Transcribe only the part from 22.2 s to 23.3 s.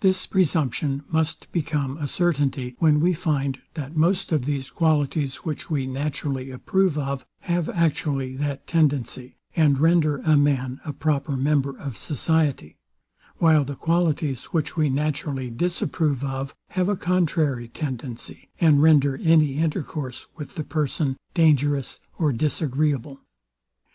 disagreeable.